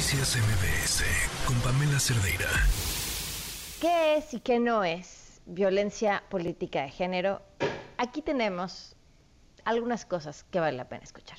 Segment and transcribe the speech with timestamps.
[0.00, 1.04] Noticias MBS
[1.46, 2.48] con Pamela Cerdeira.
[3.82, 7.42] ¿Qué es y qué no es violencia política de género?
[7.98, 8.96] Aquí tenemos
[9.66, 11.36] algunas cosas que vale la pena escuchar.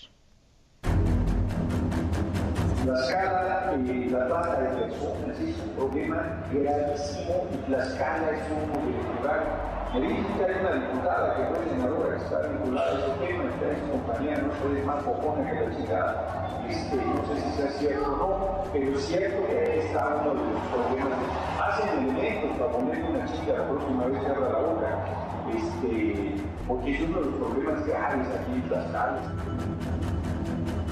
[2.84, 9.81] Tlaxcala y la trata de personas es un problema gravísimo y Tlaxcala es un lugar
[9.94, 13.44] me dicen que hay una diputada que fue senadora que está vinculada a este tema,
[13.60, 16.64] que su compañía no puede más cojones que la chica.
[16.70, 20.34] Este, no sé si sea cierto o no, pero es cierto que ahí está uno
[20.36, 21.20] de los problemas.
[21.62, 25.06] Hacen elementos para poner una chica la próxima vez abra la boca,
[25.54, 26.36] este,
[26.68, 29.20] porque es uno de los problemas graves aquí en Tlaxcala.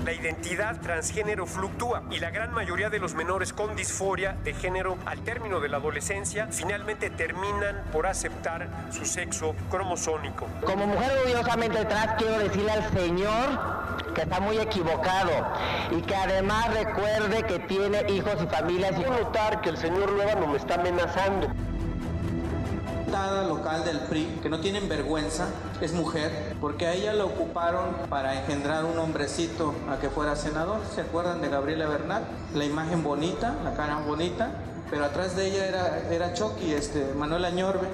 [0.06, 4.98] La identidad transgénero fluctúa y la gran mayoría de los menores con disforia de género
[5.06, 10.48] al término de la adolescencia finalmente terminan por aceptar su sexo cromosónico.
[10.66, 13.50] Como mujer orgullosamente trans quiero decirle al Señor
[14.16, 15.32] que está muy equivocado
[15.92, 20.48] y que además recuerde que tiene hijos y familias y notar que el señor no
[20.48, 21.48] me está amenazando
[23.48, 25.48] local del PRI que no tienen vergüenza
[25.82, 30.80] es mujer, porque a ella la ocuparon para engendrar un hombrecito a que fuera senador.
[30.94, 32.24] ¿Se acuerdan de Gabriela Bernal?
[32.54, 34.52] La imagen bonita, la cara bonita,
[34.90, 37.88] pero atrás de ella era, era Chucky, este, Manuel Añorbe,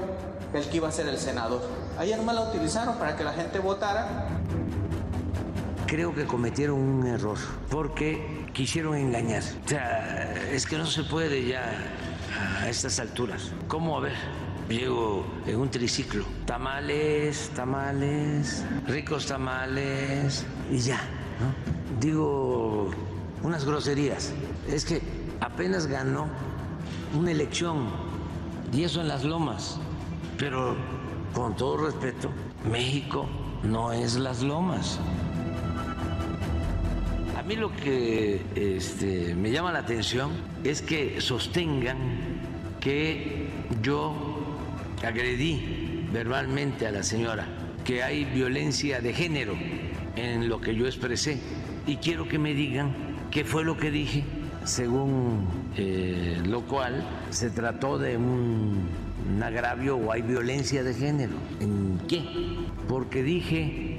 [0.53, 1.61] el que iba a ser el senador.
[1.97, 4.27] A ella nomás la utilizaron para que la gente votara.
[5.87, 7.37] Creo que cometieron un error,
[7.69, 9.43] porque quisieron engañar.
[9.65, 11.73] O sea, es que no se puede ya
[12.61, 13.51] a estas alturas.
[13.67, 14.15] ¿Cómo a ver?
[14.69, 16.25] Llego en un triciclo.
[16.45, 21.01] Tamales, tamales, ricos tamales y ya.
[21.99, 22.89] Digo
[23.43, 24.33] unas groserías.
[24.67, 25.01] Es que
[25.39, 26.27] apenas ganó
[27.17, 27.89] una elección
[28.73, 29.79] y eso en las lomas.
[30.37, 30.75] Pero
[31.33, 32.29] con todo respeto,
[32.69, 33.27] México
[33.63, 34.99] no es las lomas.
[37.37, 40.31] A mí lo que este, me llama la atención
[40.63, 41.97] es que sostengan
[42.79, 43.49] que
[43.81, 44.34] yo
[45.03, 47.45] agredí verbalmente a la señora,
[47.83, 49.53] que hay violencia de género
[50.15, 51.39] en lo que yo expresé
[51.87, 52.93] y quiero que me digan
[53.31, 54.23] qué fue lo que dije,
[54.63, 55.47] según
[55.77, 58.87] eh, lo cual se trató de un,
[59.27, 61.33] un agravio o hay violencia de género.
[61.59, 62.23] ¿En qué?
[62.87, 63.97] Porque dije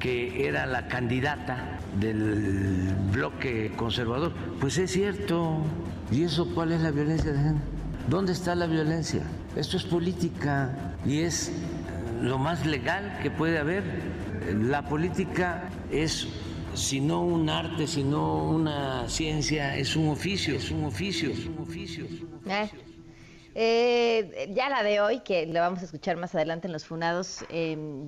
[0.00, 4.32] que era la candidata del bloque conservador.
[4.60, 5.58] Pues es cierto.
[6.10, 7.64] ¿Y eso cuál es la violencia de género?
[8.08, 9.22] ¿Dónde está la violencia?
[9.56, 11.52] Esto es política y es eh,
[12.22, 13.82] lo más legal que puede haber.
[14.54, 16.28] La política es,
[16.74, 21.58] si no un arte, sino una ciencia, es un oficio, es un oficio, es un
[21.58, 22.06] oficio.
[22.46, 22.70] Eh,
[23.54, 27.44] eh, ya la de hoy, que la vamos a escuchar más adelante en los funados,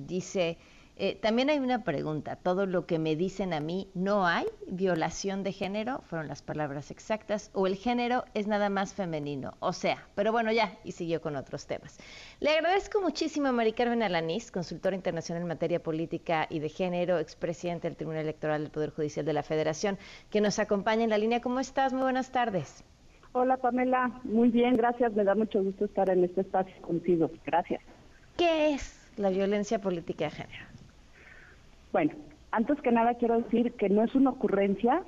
[0.07, 0.57] dice
[0.95, 5.41] eh, también hay una pregunta, todo lo que me dicen a mí, ¿no hay violación
[5.43, 6.01] de género?
[6.03, 10.51] Fueron las palabras exactas, o el género es nada más femenino, o sea, pero bueno,
[10.51, 11.97] ya, y siguió con otros temas.
[12.39, 17.17] Le agradezco muchísimo a Mari Carmen Alanís, consultora internacional en materia política y de género,
[17.17, 19.97] expresidente del Tribunal Electoral del Poder Judicial de la Federación,
[20.29, 21.41] que nos acompaña en la línea.
[21.41, 21.91] ¿Cómo estás?
[21.91, 22.83] Muy buenas tardes.
[23.31, 27.81] Hola Pamela, muy bien, gracias, me da mucho gusto estar en este espacio contigo, gracias.
[28.37, 30.65] ¿Qué es la violencia política de género?
[31.93, 32.11] Bueno,
[32.51, 35.03] antes que nada quiero decir que no es una ocurrencia,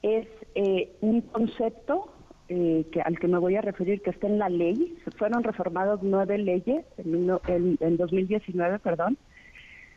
[0.00, 2.10] es eh, un concepto
[2.48, 4.96] eh, que, al que me voy a referir que está en la ley.
[5.04, 9.18] Se fueron reformadas nueve leyes en, en 2019, perdón,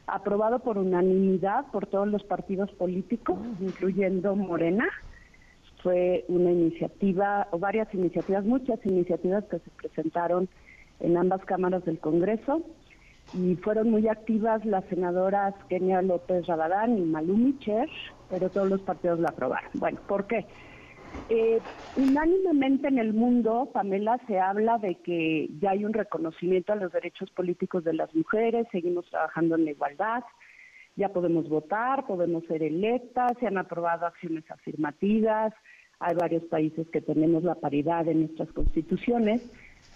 [0.05, 4.89] aprobado por unanimidad por todos los partidos políticos, incluyendo Morena.
[5.83, 10.49] Fue una iniciativa, o varias iniciativas, muchas iniciativas que se presentaron
[10.99, 12.61] en ambas cámaras del Congreso
[13.33, 17.89] y fueron muy activas las senadoras Kenia López Rabadán y Malumi Cher,
[18.29, 19.71] pero todos los partidos la aprobaron.
[19.75, 20.45] Bueno, ¿por qué?
[21.29, 21.59] Eh,
[21.95, 26.91] unánimemente en el mundo, Pamela, se habla de que ya hay un reconocimiento a los
[26.91, 30.23] derechos políticos de las mujeres, seguimos trabajando en la igualdad,
[30.95, 35.53] ya podemos votar, podemos ser electas, se han aprobado acciones afirmativas,
[35.99, 39.49] hay varios países que tenemos la paridad en nuestras constituciones,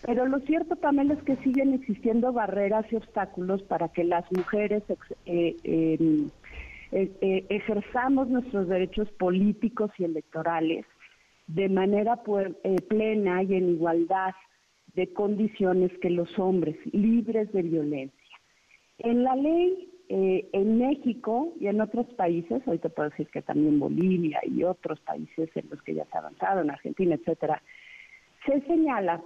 [0.03, 4.83] pero lo cierto, Pamela, es que siguen existiendo barreras y obstáculos para que las mujeres
[5.25, 6.29] eh, em,
[6.91, 10.85] eh, eh, ejerzamos nuestros derechos políticos y electorales
[11.47, 12.21] de manera
[12.89, 14.35] plena y en igualdad
[14.93, 18.37] de condiciones que los hombres, libres de violencia.
[18.99, 23.79] En la ley, en México y en otros países, hoy te puedo decir que también
[23.79, 27.61] Bolivia y otros países en los que ya se ha avanzado, en Argentina, etcétera,
[28.45, 29.21] se señala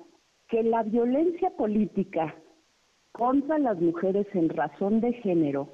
[0.51, 2.35] que la violencia política
[3.13, 5.69] contra las mujeres en razón de género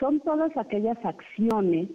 [0.00, 1.90] son todas aquellas acciones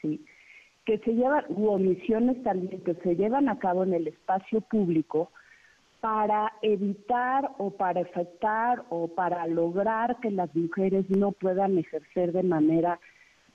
[0.00, 5.30] que se llevan, u omisiones también que se llevan a cabo en el espacio público
[6.00, 12.42] para evitar o para afectar o para lograr que las mujeres no puedan ejercer de
[12.42, 12.98] manera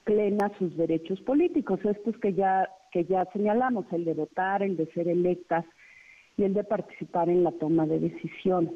[0.06, 4.86] plena sus derechos políticos, estos que ya que ya señalamos, el de votar, el de
[4.94, 5.66] ser electas
[6.38, 8.72] y el de participar en la toma de decisión.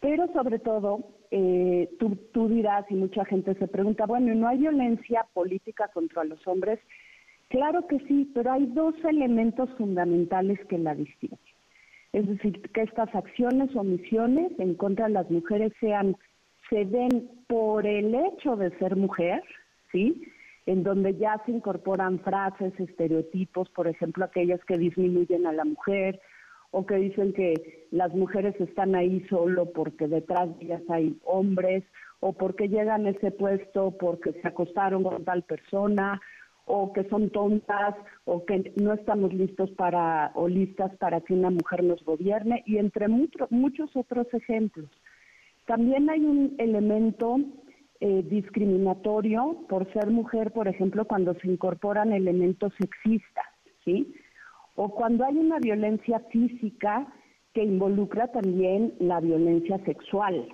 [0.00, 1.00] Pero sobre todo,
[1.30, 6.46] eh, tú, dirás y mucha gente se pregunta, bueno, ¿no hay violencia política contra los
[6.46, 6.78] hombres?
[7.48, 11.38] Claro que sí, pero hay dos elementos fundamentales que la distinguen.
[12.12, 16.16] Es decir, que estas acciones o omisiones en contra de las mujeres sean,
[16.68, 19.42] se den por el hecho de ser mujer,
[19.90, 20.22] ¿sí?
[20.66, 26.20] En donde ya se incorporan frases, estereotipos, por ejemplo, aquellas que disminuyen a la mujer
[26.72, 31.84] o que dicen que las mujeres están ahí solo porque detrás de ellas hay hombres
[32.20, 36.20] o porque llegan a ese puesto porque se acostaron con tal persona
[36.64, 41.50] o que son tontas o que no estamos listos para o listas para que una
[41.50, 44.90] mujer nos gobierne y entre muchos otros ejemplos.
[45.66, 47.38] También hay un elemento
[48.00, 53.46] eh, discriminatorio por ser mujer, por ejemplo, cuando se incorporan elementos sexistas,
[53.84, 54.14] ¿sí?
[54.74, 57.06] O cuando hay una violencia física
[57.54, 60.48] que involucra también la violencia sexual.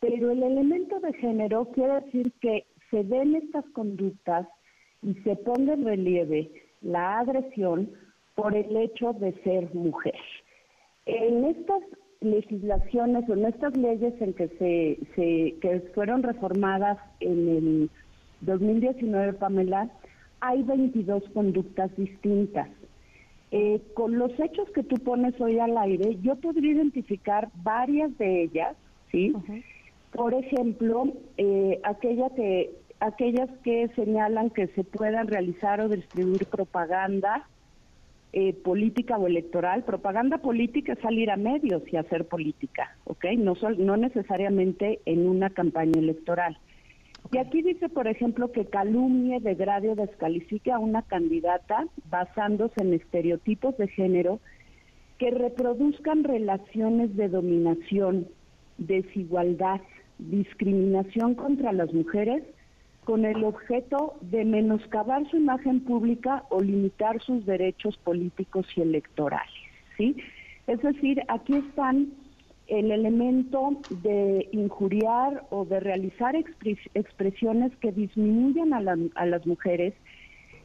[0.00, 4.46] Pero el elemento de género quiere decir que se den estas conductas
[5.02, 6.50] y se ponga en relieve
[6.80, 7.90] la agresión
[8.34, 10.14] por el hecho de ser mujer.
[11.06, 11.82] En estas
[12.20, 17.90] legislaciones o en estas leyes en que se, se que fueron reformadas en el
[18.40, 19.90] 2019, Pamela,
[20.40, 22.68] hay 22 conductas distintas.
[23.50, 28.42] Eh, con los hechos que tú pones hoy al aire, yo podría identificar varias de
[28.42, 28.76] ellas,
[29.12, 29.32] ¿sí?
[30.12, 37.46] Por ejemplo, eh, aquella que aquellas que señalan que se puedan realizar o distribuir propaganda
[38.36, 39.84] eh, política o electoral.
[39.84, 43.26] Propaganda política es salir a medios y hacer política, ¿ok?
[43.38, 46.58] No, no necesariamente en una campaña electoral.
[47.32, 52.94] Y aquí dice, por ejemplo, que calumnie, degrade o descalifique a una candidata basándose en
[52.94, 54.40] estereotipos de género
[55.18, 58.28] que reproduzcan relaciones de dominación,
[58.78, 59.80] desigualdad,
[60.18, 62.42] discriminación contra las mujeres
[63.04, 69.52] con el objeto de menoscabar su imagen pública o limitar sus derechos políticos y electorales,
[69.96, 70.16] ¿sí?
[70.66, 72.12] Es decir, aquí están
[72.66, 79.94] el elemento de injuriar o de realizar expresiones que disminuyan a, a las mujeres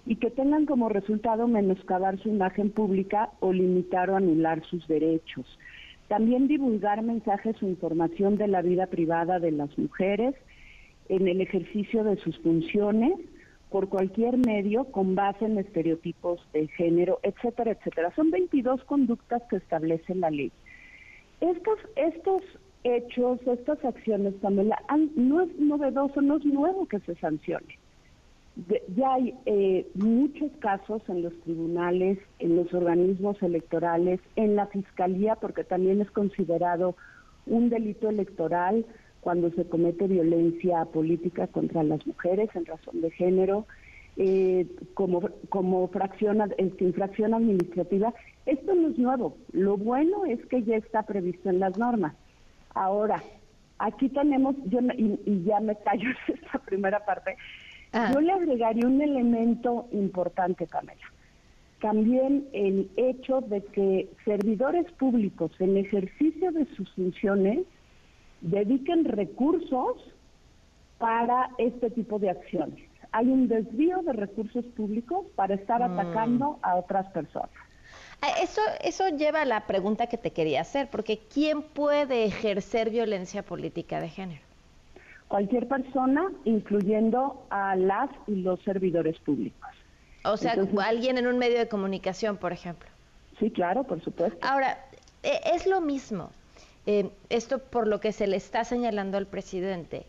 [0.06, 5.46] y que tengan como resultado menoscabar su imagen pública o limitar o anular sus derechos.
[6.08, 10.36] También divulgar mensajes o información de la vida privada de las mujeres,
[11.10, 13.14] en el ejercicio de sus funciones
[13.70, 18.14] por cualquier medio con base en estereotipos de género, etcétera, etcétera.
[18.16, 20.52] Son 22 conductas que establece la ley.
[21.42, 22.44] Estos, estos
[22.84, 24.82] hechos, estas acciones, Pamela,
[25.16, 27.80] no es novedoso, no es nuevo que se sancione.
[28.96, 35.36] ya hay eh, muchos casos en los tribunales, en los organismos electorales, en la fiscalía,
[35.36, 36.96] porque también es considerado
[37.46, 38.86] un delito electoral
[39.22, 43.66] cuando se comete violencia política contra las mujeres en razón de género,
[44.18, 48.14] eh, como, como fracción, este, infracción administrativa.
[48.46, 49.38] Esto no es nuevo.
[49.52, 52.16] Lo bueno es que ya está previsto en las normas.
[52.74, 53.22] Ahora,
[53.78, 57.38] aquí tenemos, yo y, ya me callo esta primera parte,
[57.94, 58.12] ah.
[58.14, 61.06] yo le agregaría un elemento importante, Camila.
[61.82, 67.60] También el hecho de que servidores públicos en ejercicio de sus funciones
[68.42, 69.96] dediquen recursos
[70.98, 72.84] para este tipo de acciones.
[73.12, 75.94] Hay un desvío de recursos públicos para estar mm.
[75.94, 77.50] atacando a otras personas.
[78.22, 82.90] Ah, eso, eso lleva a la pregunta que te quería hacer, porque ¿quién puede ejercer
[82.90, 84.42] violencia política de género?
[85.30, 89.70] Cualquier persona, incluyendo a las y los servidores públicos.
[90.26, 92.90] O sea, alguien en un medio de comunicación, por ejemplo.
[93.40, 94.38] Sí, claro, por supuesto.
[94.42, 94.78] Ahora,
[95.24, 96.32] e, es lo mismo.
[96.86, 100.06] Eh, esto por lo que se le está señalando al presidente,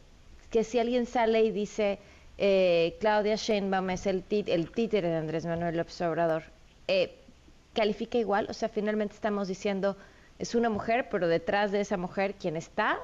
[0.51, 1.99] que si alguien sale y dice
[2.39, 6.43] eh, Claudia Sheinbaum es el, el títere de Andrés Manuel López Obrador,
[6.89, 7.15] eh,
[7.75, 8.47] ¿califica igual?
[8.49, 9.97] O sea, finalmente estamos diciendo,
[10.39, 12.99] es una mujer, pero detrás de esa mujer, ¿quién está?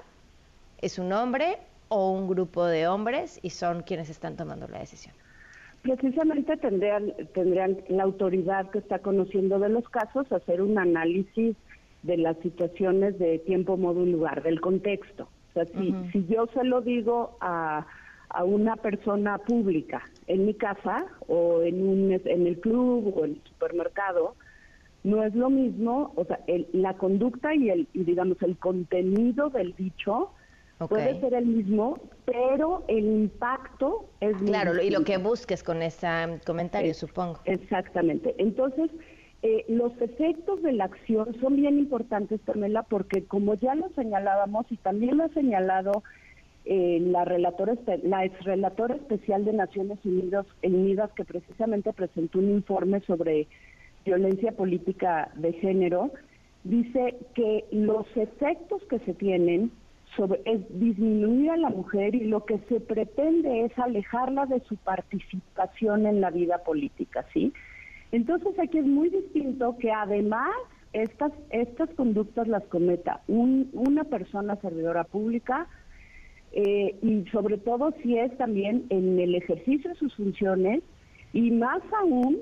[0.80, 1.58] ¿Es un hombre
[1.88, 5.14] o un grupo de hombres y son quienes están tomando la decisión?
[5.82, 11.56] Precisamente tendrían, tendrían la autoridad que está conociendo de los casos hacer un análisis
[12.02, 15.28] de las situaciones de tiempo, modo y lugar, del contexto.
[15.50, 17.86] O sea, si, si yo se lo digo a,
[18.30, 23.32] a una persona pública en mi casa o en, un, en el club o en
[23.32, 24.34] el supermercado,
[25.06, 26.40] no es lo mismo, o sea,
[26.72, 30.32] la conducta y el y digamos el contenido del dicho
[30.88, 36.08] puede ser el mismo, pero el impacto es claro y lo que busques con ese
[36.44, 37.38] comentario, supongo.
[37.44, 38.34] Exactamente.
[38.38, 38.90] Entonces
[39.42, 44.66] eh, los efectos de la acción son bien importantes, Pamela, porque como ya lo señalábamos
[44.70, 46.02] y también lo ha señalado
[46.64, 52.50] eh, la relatora, la ex relatora especial de Naciones Unidas, Unidas que precisamente presentó un
[52.50, 53.46] informe sobre
[54.06, 56.12] violencia política de género,
[56.64, 59.70] dice que los efectos que se tienen
[60.16, 64.76] sobre, es disminuir a la mujer y lo que se pretende es alejarla de su
[64.76, 67.52] participación en la vida política, ¿sí?
[68.12, 70.54] Entonces aquí es muy distinto que además
[70.92, 75.66] estas, estas conductas las cometa una persona servidora pública
[76.52, 80.82] eh, y sobre todo si es también en el ejercicio de sus funciones
[81.32, 82.38] y más aún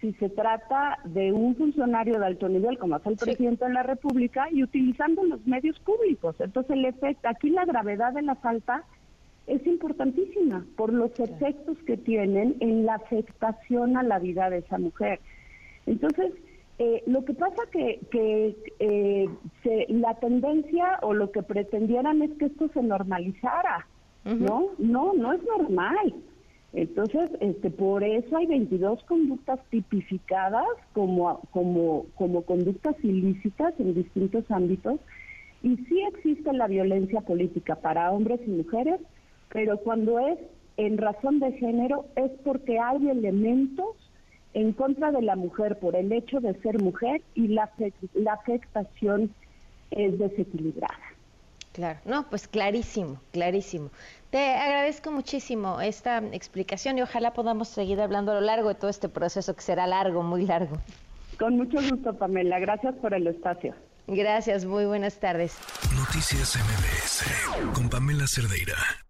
[0.00, 3.82] si se trata de un funcionario de alto nivel como es el presidente de la
[3.82, 6.36] República y utilizando los medios públicos.
[6.38, 8.84] Entonces el efecto, aquí la gravedad de la falta
[9.46, 14.78] es importantísima por los efectos que tienen en la afectación a la vida de esa
[14.78, 15.20] mujer.
[15.86, 16.32] Entonces,
[16.78, 19.28] eh, lo que pasa que, que eh,
[19.88, 23.86] la tendencia o lo que pretendieran es que esto se normalizara,
[24.24, 24.70] ¿no?
[24.78, 26.14] No, no es normal.
[26.72, 35.00] Entonces, este, por eso hay 22 conductas tipificadas como, como, conductas ilícitas en distintos ámbitos
[35.62, 39.00] y sí existe la violencia política para hombres y mujeres,
[39.52, 40.38] pero cuando es
[40.76, 43.96] en razón de género es porque hay elementos
[44.52, 47.70] en contra de la mujer por el hecho de ser mujer y la,
[48.14, 49.30] la afectación
[49.90, 51.15] es desequilibrada.
[51.76, 53.90] Claro, no, pues clarísimo, clarísimo.
[54.30, 58.88] Te agradezco muchísimo esta explicación y ojalá podamos seguir hablando a lo largo de todo
[58.88, 60.78] este proceso que será largo, muy largo.
[61.38, 62.58] Con mucho gusto, Pamela.
[62.60, 63.74] Gracias por el espacio.
[64.06, 65.58] Gracias, muy buenas tardes.
[65.94, 69.05] Noticias MBS con Pamela Cerdeira.